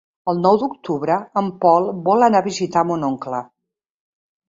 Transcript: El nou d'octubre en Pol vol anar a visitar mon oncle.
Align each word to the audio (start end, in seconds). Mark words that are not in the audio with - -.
El 0.31 0.39
nou 0.45 0.55
d'octubre 0.63 1.17
en 1.43 1.53
Pol 1.67 1.91
vol 2.09 2.31
anar 2.31 2.43
a 2.43 2.49
visitar 2.51 2.89
mon 2.91 3.09
oncle. 3.15 3.47